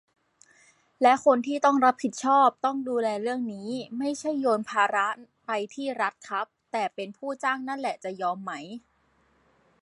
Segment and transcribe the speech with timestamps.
[1.01, 5.07] และคนที่ต้องรับผิดชอบ ต้องดูแลเรื่องนี้ ไม่ใช่โยนภาระ
[5.45, 8.51] ไปที่รัฐครับ แต่เป็นผู้จ้างนั่นแหละ จะยอมไหม